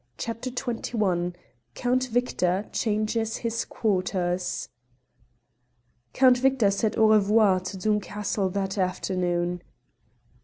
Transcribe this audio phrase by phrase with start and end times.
[0.17, 1.35] CHAPTER XXI
[1.75, 4.69] COUNT VICTOR CHANGES HIS QUARTERS
[6.13, 9.61] Count Victor said Au revoir to Doom Castle that afternoon.